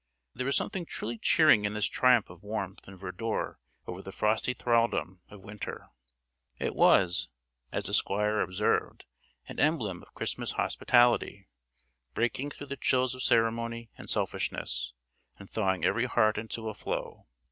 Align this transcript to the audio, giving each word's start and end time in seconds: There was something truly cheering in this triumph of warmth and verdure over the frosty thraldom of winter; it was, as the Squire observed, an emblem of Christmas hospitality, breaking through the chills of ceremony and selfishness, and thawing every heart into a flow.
There 0.33 0.47
was 0.47 0.57
something 0.57 0.87
truly 0.87 1.19
cheering 1.19 1.63
in 1.63 1.75
this 1.75 1.85
triumph 1.85 2.31
of 2.31 2.41
warmth 2.41 2.87
and 2.87 2.99
verdure 2.99 3.59
over 3.85 4.01
the 4.01 4.11
frosty 4.11 4.55
thraldom 4.55 5.21
of 5.29 5.43
winter; 5.43 5.89
it 6.57 6.73
was, 6.73 7.29
as 7.71 7.83
the 7.85 7.93
Squire 7.93 8.39
observed, 8.41 9.05
an 9.47 9.59
emblem 9.59 10.01
of 10.01 10.15
Christmas 10.15 10.53
hospitality, 10.53 11.49
breaking 12.15 12.49
through 12.49 12.65
the 12.65 12.77
chills 12.77 13.13
of 13.13 13.21
ceremony 13.21 13.91
and 13.95 14.09
selfishness, 14.09 14.93
and 15.37 15.47
thawing 15.51 15.85
every 15.85 16.05
heart 16.07 16.39
into 16.39 16.67
a 16.67 16.73
flow. 16.73 17.27